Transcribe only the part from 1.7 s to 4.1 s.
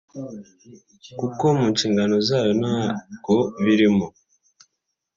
nshingano zayo ntabwo birimo